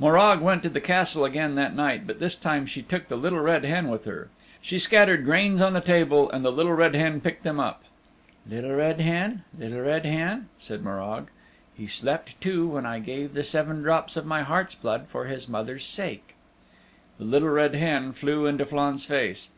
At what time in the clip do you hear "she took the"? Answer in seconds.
2.66-3.14